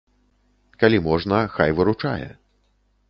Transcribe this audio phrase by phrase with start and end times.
[0.83, 2.29] Калі можна, хай выручае.